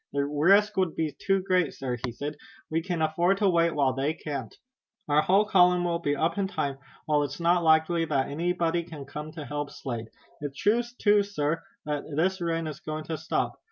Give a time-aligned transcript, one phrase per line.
[0.13, 2.35] "The risk would be too great, sir," he said.
[2.71, 4.57] "We can afford to wait while they can't.
[5.07, 9.05] Our whole column will be up in time, while it's not likely that anybody can
[9.05, 10.09] come to help Slade.
[10.39, 13.59] It's true too, sir, that this rain is going to stop.